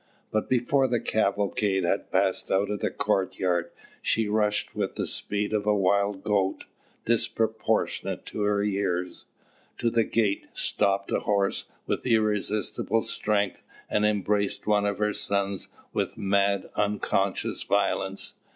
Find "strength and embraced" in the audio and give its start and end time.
13.03-14.65